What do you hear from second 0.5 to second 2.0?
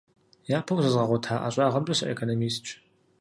Япэу зэзгъэгъуэта ӀэщӀагъэмкӀэ